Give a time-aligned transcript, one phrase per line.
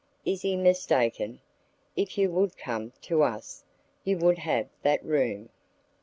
[0.25, 1.41] Is he mistaken?
[1.95, 3.63] If you would come to us,
[4.03, 5.49] you would have that room."